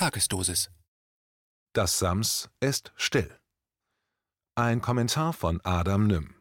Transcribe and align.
Tagesdosis. 0.00 0.70
Das 1.74 1.98
Sams 1.98 2.48
ist 2.60 2.90
still. 2.96 3.30
Ein 4.54 4.80
Kommentar 4.80 5.34
von 5.34 5.60
Adam 5.62 6.06
Nimm. 6.06 6.36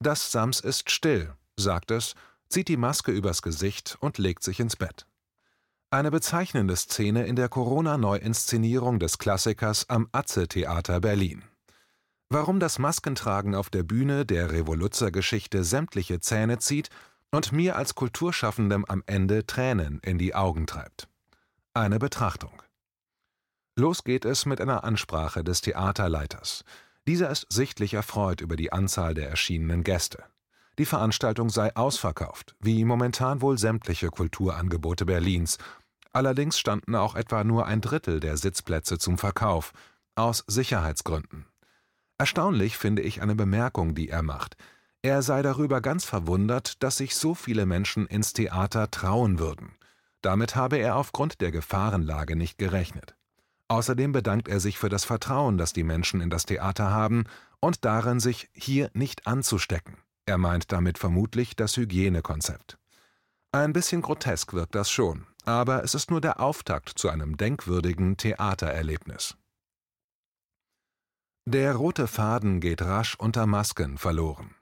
Das 0.00 0.32
Sams 0.32 0.58
ist 0.58 0.90
still, 0.90 1.34
sagt 1.56 1.92
es, 1.92 2.16
zieht 2.48 2.66
die 2.66 2.76
Maske 2.76 3.12
übers 3.12 3.42
Gesicht 3.42 3.96
und 4.00 4.18
legt 4.18 4.42
sich 4.42 4.58
ins 4.58 4.74
Bett. 4.74 5.06
Eine 5.90 6.10
bezeichnende 6.10 6.74
Szene 6.74 7.28
in 7.28 7.36
der 7.36 7.48
Corona-Neuinszenierung 7.48 8.98
des 8.98 9.18
Klassikers 9.18 9.88
am 9.88 10.08
Atze-Theater 10.10 11.00
Berlin. 11.00 11.44
Warum 12.28 12.58
das 12.58 12.80
Maskentragen 12.80 13.54
auf 13.54 13.70
der 13.70 13.84
Bühne 13.84 14.26
der 14.26 14.50
Revoluzzer-Geschichte 14.50 15.62
sämtliche 15.62 16.18
Zähne 16.18 16.58
zieht 16.58 16.88
und 17.30 17.52
mir 17.52 17.76
als 17.76 17.94
Kulturschaffendem 17.94 18.84
am 18.86 19.04
Ende 19.06 19.46
Tränen 19.46 20.00
in 20.00 20.18
die 20.18 20.34
Augen 20.34 20.66
treibt. 20.66 21.06
Eine 21.74 21.98
Betrachtung. 21.98 22.60
Los 23.76 24.04
geht 24.04 24.26
es 24.26 24.44
mit 24.44 24.60
einer 24.60 24.84
Ansprache 24.84 25.42
des 25.42 25.62
Theaterleiters. 25.62 26.64
Dieser 27.06 27.30
ist 27.30 27.46
sichtlich 27.48 27.94
erfreut 27.94 28.42
über 28.42 28.56
die 28.56 28.74
Anzahl 28.74 29.14
der 29.14 29.30
erschienenen 29.30 29.82
Gäste. 29.82 30.22
Die 30.78 30.84
Veranstaltung 30.84 31.48
sei 31.48 31.74
ausverkauft, 31.74 32.54
wie 32.60 32.84
momentan 32.84 33.40
wohl 33.40 33.56
sämtliche 33.56 34.08
Kulturangebote 34.08 35.06
Berlins. 35.06 35.56
Allerdings 36.12 36.58
standen 36.58 36.94
auch 36.94 37.14
etwa 37.14 37.42
nur 37.42 37.64
ein 37.64 37.80
Drittel 37.80 38.20
der 38.20 38.36
Sitzplätze 38.36 38.98
zum 38.98 39.16
Verkauf, 39.16 39.72
aus 40.14 40.44
Sicherheitsgründen. 40.46 41.46
Erstaunlich 42.18 42.76
finde 42.76 43.00
ich 43.00 43.22
eine 43.22 43.34
Bemerkung, 43.34 43.94
die 43.94 44.10
er 44.10 44.22
macht. 44.22 44.58
Er 45.00 45.22
sei 45.22 45.40
darüber 45.40 45.80
ganz 45.80 46.04
verwundert, 46.04 46.82
dass 46.82 46.98
sich 46.98 47.16
so 47.16 47.34
viele 47.34 47.64
Menschen 47.64 48.06
ins 48.06 48.34
Theater 48.34 48.90
trauen 48.90 49.38
würden. 49.38 49.74
Damit 50.22 50.56
habe 50.56 50.78
er 50.78 50.96
aufgrund 50.96 51.40
der 51.40 51.50
Gefahrenlage 51.50 52.36
nicht 52.36 52.56
gerechnet. 52.56 53.16
Außerdem 53.68 54.12
bedankt 54.12 54.48
er 54.48 54.60
sich 54.60 54.78
für 54.78 54.88
das 54.88 55.04
Vertrauen, 55.04 55.58
das 55.58 55.72
die 55.72 55.82
Menschen 55.82 56.20
in 56.20 56.30
das 56.30 56.46
Theater 56.46 56.90
haben 56.90 57.24
und 57.60 57.84
darin, 57.84 58.20
sich 58.20 58.48
hier 58.52 58.90
nicht 58.94 59.26
anzustecken. 59.26 59.96
Er 60.26 60.38
meint 60.38 60.70
damit 60.72 60.98
vermutlich 60.98 61.56
das 61.56 61.76
Hygienekonzept. 61.76 62.78
Ein 63.50 63.72
bisschen 63.72 64.00
grotesk 64.00 64.52
wirkt 64.52 64.74
das 64.74 64.90
schon, 64.90 65.26
aber 65.44 65.82
es 65.82 65.94
ist 65.94 66.10
nur 66.10 66.20
der 66.20 66.40
Auftakt 66.40 66.90
zu 66.90 67.08
einem 67.08 67.36
denkwürdigen 67.36 68.16
Theatererlebnis. 68.16 69.36
Der 71.44 71.74
rote 71.74 72.06
Faden 72.06 72.60
geht 72.60 72.82
rasch 72.82 73.16
unter 73.16 73.46
Masken 73.46 73.98
verloren. 73.98 74.54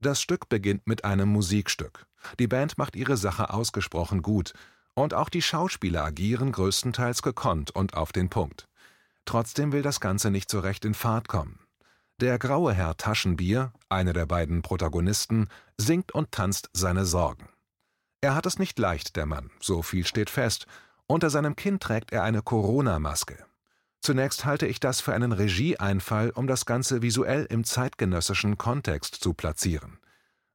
Das 0.00 0.20
Stück 0.20 0.48
beginnt 0.48 0.86
mit 0.88 1.04
einem 1.04 1.28
Musikstück. 1.28 2.07
Die 2.38 2.46
Band 2.46 2.78
macht 2.78 2.96
ihre 2.96 3.16
Sache 3.16 3.52
ausgesprochen 3.52 4.22
gut, 4.22 4.52
und 4.94 5.14
auch 5.14 5.28
die 5.28 5.42
Schauspieler 5.42 6.04
agieren 6.04 6.52
größtenteils 6.52 7.22
gekonnt 7.22 7.70
und 7.70 7.94
auf 7.94 8.12
den 8.12 8.28
Punkt. 8.28 8.68
Trotzdem 9.24 9.72
will 9.72 9.82
das 9.82 10.00
Ganze 10.00 10.30
nicht 10.30 10.50
so 10.50 10.60
recht 10.60 10.84
in 10.84 10.94
Fahrt 10.94 11.28
kommen. 11.28 11.60
Der 12.20 12.38
graue 12.38 12.72
Herr 12.72 12.96
Taschenbier, 12.96 13.72
einer 13.88 14.12
der 14.12 14.26
beiden 14.26 14.62
Protagonisten, 14.62 15.48
singt 15.76 16.12
und 16.12 16.32
tanzt 16.32 16.68
seine 16.72 17.04
Sorgen. 17.04 17.48
Er 18.20 18.34
hat 18.34 18.46
es 18.46 18.58
nicht 18.58 18.78
leicht, 18.78 19.14
der 19.14 19.26
Mann, 19.26 19.50
so 19.60 19.82
viel 19.82 20.04
steht 20.04 20.30
fest. 20.30 20.66
Unter 21.06 21.30
seinem 21.30 21.54
Kinn 21.54 21.78
trägt 21.78 22.10
er 22.10 22.24
eine 22.24 22.42
Corona-Maske. 22.42 23.44
Zunächst 24.00 24.44
halte 24.44 24.66
ich 24.66 24.80
das 24.80 25.00
für 25.00 25.14
einen 25.14 25.32
Regieeinfall, 25.32 26.30
um 26.30 26.46
das 26.48 26.66
Ganze 26.66 27.02
visuell 27.02 27.44
im 27.44 27.62
zeitgenössischen 27.62 28.58
Kontext 28.58 29.14
zu 29.14 29.34
platzieren. 29.34 29.98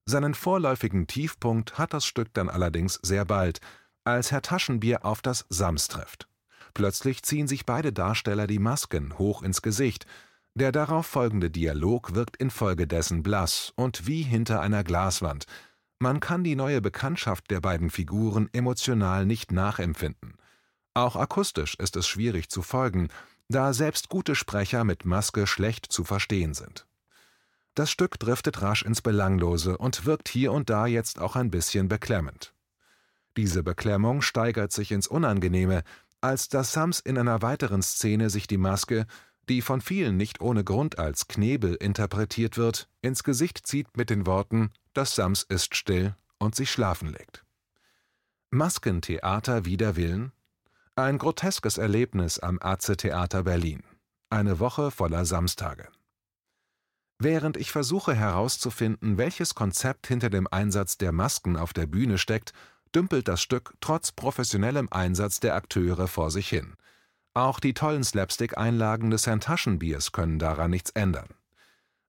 Seinen 0.05 0.33
vorläufigen 0.33 1.07
Tiefpunkt 1.07 1.77
hat 1.77 1.93
das 1.93 2.05
Stück 2.05 2.33
dann 2.33 2.49
allerdings 2.49 2.99
sehr 3.03 3.25
bald, 3.25 3.59
als 4.03 4.31
Herr 4.31 4.41
Taschenbier 4.41 5.05
auf 5.05 5.21
das 5.21 5.45
Sams 5.49 5.87
trifft. 5.87 6.27
Plötzlich 6.73 7.23
ziehen 7.23 7.47
sich 7.47 7.65
beide 7.65 7.93
Darsteller 7.93 8.47
die 8.47 8.59
Masken 8.59 9.17
hoch 9.17 9.43
ins 9.43 9.61
Gesicht. 9.61 10.05
Der 10.55 10.71
darauf 10.71 11.05
folgende 11.05 11.49
Dialog 11.49 12.15
wirkt 12.15 12.37
infolgedessen 12.37 13.23
blass 13.23 13.73
und 13.75 14.05
wie 14.05 14.23
hinter 14.23 14.61
einer 14.61 14.83
Glaswand. 14.83 15.45
Man 15.99 16.19
kann 16.19 16.43
die 16.43 16.55
neue 16.55 16.81
Bekanntschaft 16.81 17.49
der 17.49 17.61
beiden 17.61 17.89
Figuren 17.89 18.49
emotional 18.51 19.25
nicht 19.25 19.51
nachempfinden. 19.51 20.35
Auch 20.93 21.15
akustisch 21.15 21.75
ist 21.75 21.95
es 21.95 22.07
schwierig 22.07 22.49
zu 22.49 22.61
folgen, 22.61 23.07
da 23.47 23.73
selbst 23.73 24.09
gute 24.09 24.35
Sprecher 24.35 24.83
mit 24.83 25.05
Maske 25.05 25.47
schlecht 25.47 25.91
zu 25.91 26.03
verstehen 26.03 26.53
sind. 26.53 26.85
Das 27.75 27.89
Stück 27.89 28.19
driftet 28.19 28.61
rasch 28.61 28.83
ins 28.83 29.01
Belanglose 29.01 29.77
und 29.77 30.05
wirkt 30.05 30.29
hier 30.29 30.51
und 30.51 30.69
da 30.69 30.85
jetzt 30.85 31.19
auch 31.19 31.35
ein 31.35 31.49
bisschen 31.49 31.87
beklemmend. 31.87 32.53
Diese 33.35 33.63
Beklemmung 33.63 34.21
steigert 34.21 34.71
sich 34.71 34.91
ins 34.91 35.07
Unangenehme, 35.07 35.83
als 36.21 36.49
das 36.49 36.71
Sams 36.71 36.99
in 36.99 37.17
einer 37.17 37.41
weiteren 37.41 37.81
Szene 37.81 38.29
sich 38.29 38.45
die 38.45 38.57
Maske, 38.57 39.07
die 39.49 39.61
von 39.61 39.81
vielen 39.81 40.17
nicht 40.17 40.39
ohne 40.39 40.63
Grund 40.63 40.99
als 40.99 41.27
Knebel 41.27 41.75
interpretiert 41.75 42.57
wird, 42.57 42.87
ins 43.01 43.23
Gesicht 43.23 43.65
zieht 43.65 43.97
mit 43.97 44.09
den 44.09 44.25
Worten 44.25 44.71
Das 44.93 45.15
Sams 45.15 45.43
ist 45.43 45.75
still 45.75 46.15
und 46.37 46.55
sich 46.55 46.71
schlafen 46.71 47.09
legt. 47.09 47.43
Maskentheater 48.51 49.65
wider 49.65 49.95
Willen? 49.95 50.31
Ein 50.95 51.17
groteskes 51.17 51.79
Erlebnis 51.79 52.37
am 52.37 52.59
Atze 52.61 52.95
Theater 52.95 53.43
Berlin. 53.43 53.83
Eine 54.29 54.59
Woche 54.59 54.91
voller 54.91 55.25
Samstage. 55.25 55.87
Während 57.19 57.57
ich 57.57 57.71
versuche 57.71 58.13
herauszufinden, 58.13 59.17
welches 59.17 59.55
Konzept 59.55 60.07
hinter 60.07 60.29
dem 60.29 60.47
Einsatz 60.49 60.97
der 60.97 61.11
Masken 61.11 61.55
auf 61.57 61.73
der 61.73 61.87
Bühne 61.87 62.17
steckt, 62.17 62.53
dümpelt 62.93 63.27
das 63.27 63.41
Stück 63.41 63.73
trotz 63.81 64.11
professionellem 64.11 64.87
Einsatz 64.91 65.39
der 65.39 65.55
Akteure 65.55 66.07
vor 66.07 66.31
sich 66.31 66.49
hin. 66.49 66.75
Auch 67.33 67.59
die 67.59 67.73
tollen 67.73 68.03
Slapstick-Einlagen 68.03 69.09
des 69.09 69.25
Herrn 69.25 69.39
Taschenbiers 69.39 70.11
können 70.11 70.37
daran 70.37 70.71
nichts 70.71 70.91
ändern. 70.91 71.29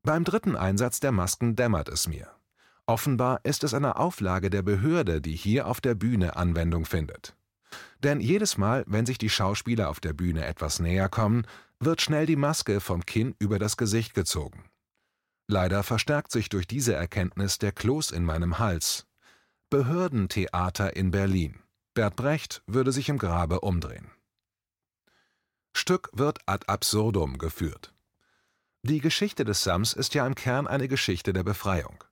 Beim 0.02 0.24
dritten 0.24 0.54
Einsatz 0.54 1.00
der 1.00 1.12
Masken 1.12 1.56
dämmert 1.56 1.88
es 1.88 2.06
mir. 2.06 2.28
Offenbar 2.86 3.40
ist 3.44 3.64
es 3.64 3.72
eine 3.72 3.96
Auflage 3.96 4.50
der 4.50 4.62
Behörde, 4.62 5.22
die 5.22 5.34
hier 5.34 5.66
auf 5.66 5.80
der 5.80 5.94
Bühne 5.94 6.36
Anwendung 6.36 6.84
findet. 6.84 7.34
Denn 8.02 8.20
jedes 8.20 8.58
Mal, 8.58 8.84
wenn 8.86 9.06
sich 9.06 9.16
die 9.16 9.30
Schauspieler 9.30 9.88
auf 9.88 10.00
der 10.00 10.12
Bühne 10.12 10.44
etwas 10.44 10.78
näher 10.78 11.08
kommen, 11.08 11.46
wird 11.80 12.02
schnell 12.02 12.26
die 12.26 12.36
Maske 12.36 12.80
vom 12.80 13.06
Kinn 13.06 13.34
über 13.38 13.58
das 13.58 13.78
Gesicht 13.78 14.12
gezogen. 14.12 14.64
Leider 15.46 15.82
verstärkt 15.82 16.32
sich 16.32 16.48
durch 16.48 16.66
diese 16.66 16.94
Erkenntnis 16.94 17.58
der 17.58 17.72
Kloß 17.72 18.10
in 18.10 18.24
meinem 18.24 18.58
Hals. 18.58 19.06
Behördentheater 19.70 20.96
in 20.96 21.10
Berlin. 21.10 21.60
Bert 21.94 22.16
Brecht 22.16 22.62
würde 22.66 22.92
sich 22.92 23.08
im 23.08 23.18
Grabe 23.18 23.60
umdrehen. 23.60 24.10
Stück 25.76 26.10
wird 26.12 26.38
ad 26.46 26.66
absurdum 26.68 27.38
geführt. 27.38 27.92
Die 28.82 29.00
Geschichte 29.00 29.44
des 29.44 29.62
Sams 29.62 29.92
ist 29.92 30.14
ja 30.14 30.26
im 30.26 30.34
Kern 30.34 30.66
eine 30.66 30.88
Geschichte 30.88 31.32
der 31.32 31.42
Befreiung. 31.42 32.04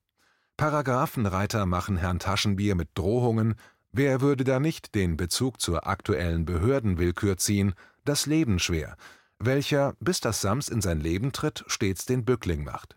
Paragraphenreiter 0.56 1.66
machen 1.66 1.96
Herrn 1.96 2.18
Taschenbier 2.18 2.74
mit 2.74 2.90
Drohungen, 2.94 3.56
Wer 3.94 4.22
würde 4.22 4.42
da 4.44 4.58
nicht 4.58 4.94
den 4.94 5.18
Bezug 5.18 5.60
zur 5.60 5.86
aktuellen 5.86 6.46
Behördenwillkür 6.46 7.36
ziehen, 7.36 7.74
das 8.06 8.24
Leben 8.24 8.58
schwer, 8.58 8.96
welcher, 9.38 9.94
bis 10.00 10.20
das 10.20 10.40
Sams 10.40 10.70
in 10.70 10.80
sein 10.80 10.98
Leben 10.98 11.32
tritt, 11.32 11.62
stets 11.66 12.06
den 12.06 12.24
Bückling 12.24 12.64
macht. 12.64 12.96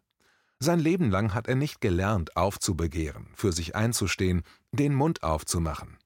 Sein 0.59 0.79
Leben 0.79 1.11
lang 1.11 1.33
hat 1.33 1.47
er 1.47 1.55
nicht 1.55 1.81
gelernt, 1.81 2.37
aufzubegehren, 2.37 3.27
für 3.35 3.51
sich 3.51 3.75
einzustehen, 3.75 4.43
den 4.71 4.95
Mund 4.95 5.23
aufzumachen. 5.23 5.97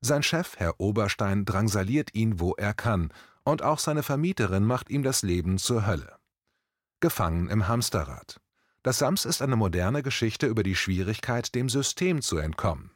Sein 0.00 0.22
Chef, 0.22 0.56
Herr 0.56 0.80
Oberstein, 0.80 1.44
drangsaliert 1.44 2.14
ihn, 2.14 2.40
wo 2.40 2.54
er 2.54 2.72
kann, 2.72 3.12
und 3.44 3.62
auch 3.62 3.78
seine 3.78 4.02
Vermieterin 4.02 4.64
macht 4.64 4.90
ihm 4.90 5.02
das 5.02 5.22
Leben 5.22 5.58
zur 5.58 5.86
Hölle. 5.86 6.16
Gefangen 7.00 7.48
im 7.48 7.68
Hamsterrad. 7.68 8.40
Das 8.82 8.98
Sams 8.98 9.24
ist 9.24 9.42
eine 9.42 9.56
moderne 9.56 10.02
Geschichte 10.02 10.46
über 10.46 10.62
die 10.62 10.76
Schwierigkeit, 10.76 11.54
dem 11.54 11.68
System 11.68 12.22
zu 12.22 12.38
entkommen. 12.38 12.90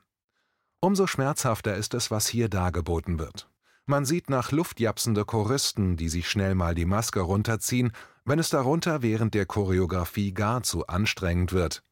Umso 0.80 1.06
schmerzhafter 1.06 1.76
ist 1.76 1.94
es, 1.94 2.10
was 2.10 2.26
hier 2.26 2.48
dargeboten 2.48 3.18
wird. 3.18 3.48
Man 3.84 4.04
sieht 4.04 4.30
nach 4.30 4.53
luftjapsende 4.53 5.24
Choristen, 5.24 5.97
die 5.97 6.08
sich 6.08 6.28
schnell 6.28 6.54
mal 6.54 6.74
die 6.74 6.84
Maske 6.84 7.20
runterziehen, 7.20 7.92
wenn 8.24 8.39
es 8.39 8.51
darunter 8.51 9.03
während 9.03 9.34
der 9.34 9.47
Choreografie 9.47 10.33
gar 10.33 10.63
zu 10.63 10.86
anstrengend 10.86 11.53
wird. 11.53 11.83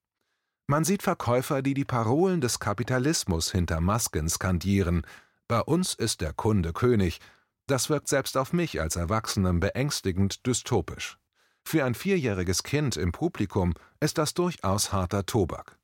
Man 0.67 0.85
sieht 0.85 1.03
Verkäufer, 1.03 1.63
die 1.63 1.75
die 1.75 1.85
Parolen 1.85 2.41
des 2.41 2.61
Kapitalismus 2.61 3.51
hinter 3.51 3.81
Masken 3.81 4.29
skandieren. 4.29 5.07
Bei 5.49 5.61
uns 5.61 5.95
ist 5.95 6.21
der 6.21 6.33
Kunde 6.33 6.73
König. 6.73 7.21
Das 7.67 7.91
wirkt 7.91 8.09
selbst 8.09 8.37
auf 8.37 8.53
mich 8.53 8.81
als 8.81 8.97
Erwachsenem 8.97 9.61
beängstigend 9.61 10.47
dystopisch. 10.47 11.19
Für 11.65 11.85
ein 11.85 11.95
vierjähriges 11.95 12.63
Kind 12.63 12.97
im 12.97 13.13
Publikum 13.13 13.75
ist 14.01 14.19
das 14.19 14.35
durchaus 14.35 14.93
harter 14.93 15.27
Tobak 15.27 15.81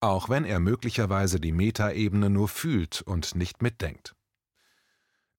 auch 0.00 0.28
wenn 0.28 0.44
er 0.44 0.60
möglicherweise 0.60 1.40
die 1.40 1.52
Metaebene 1.52 2.30
nur 2.30 2.48
fühlt 2.48 3.02
und 3.02 3.34
nicht 3.34 3.62
mitdenkt. 3.62 4.14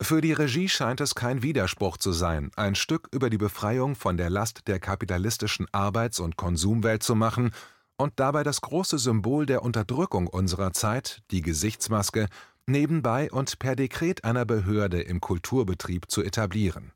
Für 0.02 0.22
die 0.22 0.32
Regie 0.32 0.70
scheint 0.70 1.02
es 1.02 1.14
kein 1.14 1.44
Widerspruch 1.44 1.98
zu 1.98 2.14
sein, 2.14 2.52
ein 2.56 2.76
Stück 2.76 3.10
über 3.12 3.30
die 3.30 3.38
Befreiung 3.38 3.96
von 3.96 4.16
der 4.16 4.30
Last 4.30 4.68
der 4.68 4.80
kapitalistischen 4.80 5.68
Arbeits- 5.74 6.22
und 6.22 6.38
Konsumwelt 6.38 7.04
zu 7.04 7.16
machen 7.16 7.52
und 7.98 8.14
dabei 8.16 8.44
das 8.44 8.62
große 8.62 8.98
Symbol 8.98 9.46
der 9.46 9.62
Unterdrückung 9.62 10.28
unserer 10.28 10.72
Zeit, 10.72 11.22
die 11.32 11.42
Gesichtsmaske, 11.42 12.28
nebenbei 12.66 13.30
und 13.30 13.60
per 13.60 13.76
Dekret 13.76 14.24
einer 14.24 14.46
Behörde 14.46 15.02
im 15.02 15.20
Kulturbetrieb 15.20 16.10
zu 16.10 16.24
etablieren. 16.24 16.94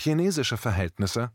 Chinesische 0.00 0.56
Verhältnisse? 0.56 1.30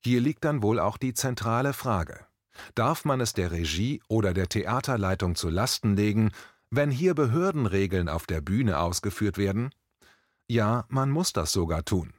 Hier 0.00 0.20
liegt 0.20 0.44
dann 0.44 0.62
wohl 0.62 0.80
auch 0.80 0.96
die 0.96 1.14
zentrale 1.14 1.72
Frage. 1.72 2.26
Darf 2.74 3.04
man 3.04 3.20
es 3.20 3.34
der 3.34 3.52
Regie 3.52 4.02
oder 4.08 4.34
der 4.34 4.48
Theaterleitung 4.48 5.36
zu 5.36 5.48
Lasten 5.48 5.94
legen, 5.94 6.32
wenn 6.70 6.90
hier 6.90 7.14
Behördenregeln 7.14 8.08
auf 8.08 8.26
der 8.26 8.40
Bühne 8.40 8.80
ausgeführt 8.80 9.38
werden? 9.38 9.70
Ja, 10.48 10.86
man 10.88 11.10
muss 11.10 11.32
das 11.34 11.52
sogar 11.52 11.84
tun. 11.84 12.14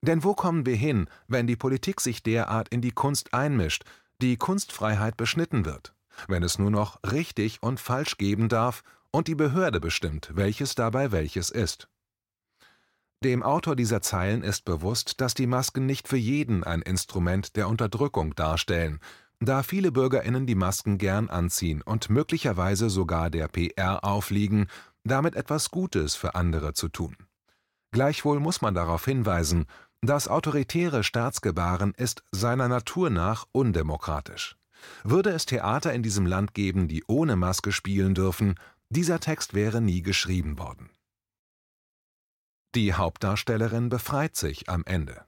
Denn 0.00 0.24
wo 0.24 0.34
kommen 0.34 0.64
wir 0.64 0.76
hin, 0.76 1.08
wenn 1.26 1.46
die 1.46 1.56
Politik 1.56 2.00
sich 2.00 2.22
derart 2.22 2.68
in 2.68 2.80
die 2.80 2.92
Kunst 2.92 3.34
einmischt, 3.34 3.84
die 4.22 4.36
Kunstfreiheit 4.36 5.16
beschnitten 5.16 5.64
wird, 5.64 5.94
wenn 6.28 6.42
es 6.42 6.58
nur 6.58 6.70
noch 6.70 6.98
richtig 7.02 7.62
und 7.62 7.78
falsch 7.78 8.16
geben 8.16 8.48
darf 8.48 8.82
und 9.10 9.28
die 9.28 9.34
Behörde 9.34 9.80
bestimmt, 9.80 10.30
welches 10.34 10.74
dabei 10.74 11.12
welches 11.12 11.50
ist? 11.50 11.88
Dem 13.22 13.42
Autor 13.42 13.74
dieser 13.74 14.00
Zeilen 14.00 14.42
ist 14.42 14.64
bewusst, 14.64 15.20
dass 15.20 15.34
die 15.34 15.48
Masken 15.48 15.86
nicht 15.86 16.08
für 16.08 16.16
jeden 16.16 16.62
ein 16.62 16.82
Instrument 16.82 17.56
der 17.56 17.68
Unterdrückung 17.68 18.34
darstellen, 18.34 19.00
da 19.40 19.62
viele 19.62 19.92
Bürgerinnen 19.92 20.46
die 20.46 20.54
Masken 20.54 20.98
gern 20.98 21.28
anziehen 21.28 21.82
und 21.82 22.10
möglicherweise 22.10 22.88
sogar 22.88 23.30
der 23.30 23.48
PR 23.48 24.04
aufliegen, 24.04 24.68
damit 25.04 25.34
etwas 25.34 25.70
Gutes 25.70 26.14
für 26.14 26.34
andere 26.34 26.72
zu 26.74 26.88
tun. 26.88 27.16
Gleichwohl 27.90 28.40
muss 28.40 28.60
man 28.60 28.74
darauf 28.74 29.04
hinweisen, 29.04 29.66
das 30.00 30.28
autoritäre 30.28 31.02
Staatsgebaren 31.02 31.92
ist 31.94 32.22
seiner 32.30 32.68
Natur 32.68 33.10
nach 33.10 33.46
undemokratisch. 33.52 34.56
Würde 35.02 35.30
es 35.30 35.46
Theater 35.46 35.92
in 35.92 36.02
diesem 36.02 36.26
Land 36.26 36.54
geben, 36.54 36.86
die 36.86 37.02
ohne 37.08 37.34
Maske 37.34 37.72
spielen 37.72 38.14
dürfen, 38.14 38.54
dieser 38.90 39.20
Text 39.20 39.54
wäre 39.54 39.80
nie 39.80 40.02
geschrieben 40.02 40.58
worden. 40.58 40.90
Die 42.74 42.94
Hauptdarstellerin 42.94 43.88
befreit 43.88 44.36
sich 44.36 44.68
am 44.68 44.84
Ende. 44.84 45.24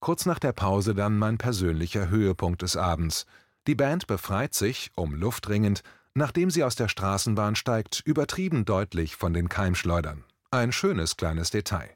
Kurz 0.00 0.26
nach 0.26 0.38
der 0.38 0.52
Pause 0.52 0.94
dann 0.94 1.16
mein 1.16 1.38
persönlicher 1.38 2.08
Höhepunkt 2.08 2.60
des 2.60 2.76
Abends. 2.76 3.24
Die 3.66 3.74
Band 3.74 4.06
befreit 4.06 4.52
sich, 4.52 4.90
um 4.94 5.14
Luft 5.14 5.48
ringend, 5.48 5.82
nachdem 6.12 6.50
sie 6.50 6.64
aus 6.64 6.76
der 6.76 6.88
Straßenbahn 6.88 7.56
steigt, 7.56 8.02
übertrieben 8.04 8.66
deutlich 8.66 9.16
von 9.16 9.32
den 9.32 9.48
Keimschleudern. 9.48 10.24
Ein 10.54 10.70
schönes 10.70 11.16
kleines 11.16 11.50
Detail. 11.50 11.90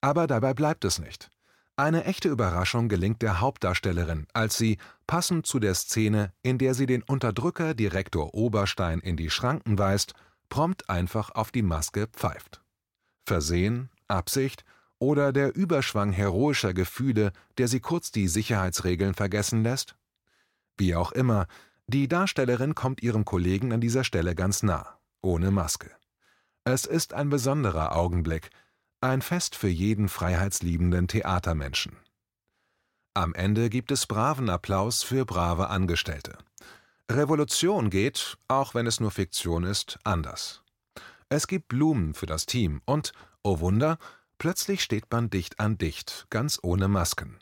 Aber 0.00 0.28
dabei 0.28 0.54
bleibt 0.54 0.84
es 0.84 1.00
nicht. 1.00 1.32
Eine 1.74 2.04
echte 2.04 2.28
Überraschung 2.28 2.88
gelingt 2.88 3.22
der 3.22 3.40
Hauptdarstellerin, 3.40 4.28
als 4.32 4.56
sie, 4.56 4.78
passend 5.08 5.48
zu 5.48 5.58
der 5.58 5.74
Szene, 5.74 6.32
in 6.42 6.58
der 6.58 6.74
sie 6.74 6.86
den 6.86 7.02
Unterdrücker 7.02 7.74
Direktor 7.74 8.34
Oberstein 8.34 9.00
in 9.00 9.16
die 9.16 9.30
Schranken 9.30 9.80
weist, 9.80 10.14
prompt 10.48 10.88
einfach 10.88 11.32
auf 11.32 11.50
die 11.50 11.62
Maske 11.62 12.06
pfeift. 12.06 12.62
Versehen, 13.26 13.90
Absicht 14.06 14.64
oder 15.00 15.32
der 15.32 15.56
Überschwang 15.56 16.12
heroischer 16.12 16.74
Gefühle, 16.74 17.32
der 17.58 17.66
sie 17.66 17.80
kurz 17.80 18.12
die 18.12 18.28
Sicherheitsregeln 18.28 19.14
vergessen 19.14 19.64
lässt? 19.64 19.96
Wie 20.78 20.94
auch 20.94 21.10
immer, 21.10 21.48
die 21.88 22.06
Darstellerin 22.06 22.76
kommt 22.76 23.02
ihrem 23.02 23.24
Kollegen 23.24 23.72
an 23.72 23.80
dieser 23.80 24.04
Stelle 24.04 24.36
ganz 24.36 24.62
nah, 24.62 25.00
ohne 25.20 25.50
Maske. 25.50 25.90
Es 26.64 26.86
ist 26.86 27.12
ein 27.12 27.28
besonderer 27.28 27.96
Augenblick, 27.96 28.50
ein 29.00 29.20
Fest 29.20 29.56
für 29.56 29.68
jeden 29.68 30.08
freiheitsliebenden 30.08 31.08
Theatermenschen. 31.08 31.96
Am 33.14 33.34
Ende 33.34 33.68
gibt 33.68 33.90
es 33.90 34.06
braven 34.06 34.48
Applaus 34.48 35.02
für 35.02 35.24
brave 35.24 35.70
Angestellte. 35.70 36.38
Revolution 37.10 37.90
geht, 37.90 38.38
auch 38.46 38.74
wenn 38.74 38.86
es 38.86 39.00
nur 39.00 39.10
Fiktion 39.10 39.64
ist, 39.64 39.98
anders. 40.04 40.62
Es 41.28 41.48
gibt 41.48 41.66
Blumen 41.66 42.14
für 42.14 42.26
das 42.26 42.46
Team 42.46 42.80
und, 42.84 43.12
oh 43.42 43.58
Wunder, 43.58 43.98
plötzlich 44.38 44.84
steht 44.84 45.10
man 45.10 45.30
dicht 45.30 45.58
an 45.58 45.78
dicht, 45.78 46.28
ganz 46.30 46.60
ohne 46.62 46.86
Masken. 46.86 47.38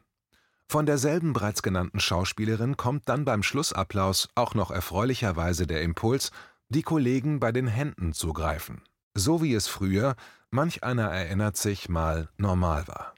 Von 0.66 0.86
derselben 0.86 1.34
bereits 1.34 1.62
genannten 1.62 2.00
Schauspielerin 2.00 2.78
kommt 2.78 3.08
dann 3.08 3.26
beim 3.26 3.42
Schlussapplaus 3.42 4.30
auch 4.34 4.54
noch 4.54 4.70
erfreulicherweise 4.70 5.66
der 5.66 5.82
Impuls, 5.82 6.30
die 6.70 6.82
Kollegen 6.82 7.38
bei 7.38 7.52
den 7.52 7.66
Händen 7.66 8.14
zu 8.14 8.32
greifen. 8.32 8.82
So 9.20 9.42
wie 9.42 9.52
es 9.52 9.68
früher, 9.68 10.16
manch 10.50 10.82
einer 10.82 11.10
erinnert 11.10 11.58
sich, 11.58 11.90
mal 11.90 12.30
normal 12.38 12.88
war. 12.88 13.14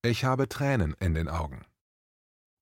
Ich 0.00 0.24
habe 0.24 0.48
Tränen 0.48 0.96
in 0.98 1.12
den 1.12 1.28
Augen. 1.28 1.66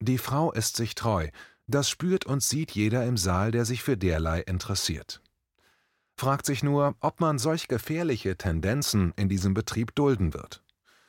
Die 0.01 0.17
Frau 0.17 0.51
ist 0.51 0.75
sich 0.75 0.93
treu, 0.93 1.29
das 1.67 1.89
spürt 1.89 2.25
und 2.25 2.43
sieht 2.43 2.71
jeder 2.71 3.05
im 3.05 3.15
Saal, 3.15 3.51
der 3.51 3.63
sich 3.63 3.81
für 3.81 3.95
derlei 3.95 4.41
interessiert. 4.41 5.21
Fragt 6.17 6.45
sich 6.45 6.63
nur, 6.63 6.95
ob 6.99 7.21
man 7.21 7.39
solch 7.39 7.69
gefährliche 7.69 8.35
Tendenzen 8.35 9.13
in 9.15 9.29
diesem 9.29 9.53
Betrieb 9.53 9.95
dulden 9.95 10.33
wird. 10.33 10.61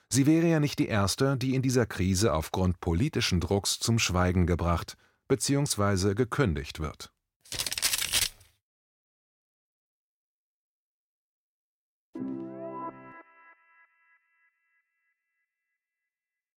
Sie 0.09 0.27
wäre 0.27 0.47
ja 0.47 0.61
nicht 0.61 0.79
die 0.79 0.87
erste, 0.87 1.37
die 1.37 1.57
in 1.57 1.63
dieser 1.63 1.87
Krise 1.87 2.33
aufgrund 2.33 2.79
politischen 2.79 3.41
Drucks 3.41 3.81
zum 3.81 3.99
Schweigen 3.99 4.47
gebracht 4.47 4.97
bzw. 5.27 6.15
gekündigt 6.15 6.79
wird. 6.79 7.11